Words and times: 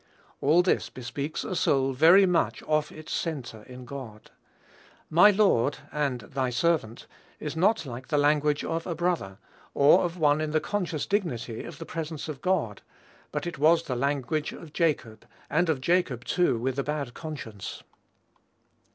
All 0.41 0.63
this 0.63 0.89
bespeaks 0.89 1.43
a 1.43 1.55
soul 1.55 1.93
very 1.93 2.25
much 2.25 2.63
off 2.63 2.91
its 2.91 3.13
centre 3.13 3.61
in 3.67 3.85
God. 3.85 4.31
"My 5.11 5.29
lord," 5.29 5.77
and 5.91 6.21
"thy 6.21 6.49
servant," 6.49 7.05
is 7.39 7.55
not 7.55 7.85
like 7.85 8.07
the 8.07 8.17
language 8.17 8.65
of 8.65 8.87
a 8.87 8.95
brother, 8.95 9.37
or 9.75 10.03
of 10.03 10.17
one 10.17 10.41
in 10.41 10.49
the 10.53 10.59
conscious 10.59 11.05
dignity 11.05 11.63
of 11.65 11.77
the 11.77 11.85
presence 11.85 12.27
of 12.27 12.41
God; 12.41 12.81
but 13.31 13.45
it 13.45 13.59
was 13.59 13.83
the 13.83 13.95
language 13.95 14.53
of 14.53 14.73
Jacob, 14.73 15.23
and 15.51 15.69
of 15.69 15.79
Jacob, 15.81 16.25
too, 16.25 16.57
with 16.57 16.79
a 16.79 16.83
bad 16.83 17.13
conscience. 17.13 17.83